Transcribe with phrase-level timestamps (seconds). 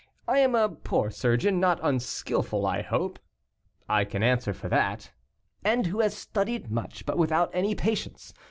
[0.27, 3.19] I am a poor surgeon, not unskilful, I hope."
[3.87, 5.11] "I can answer for that."
[5.63, 8.33] "And who has studied much, but without any patients.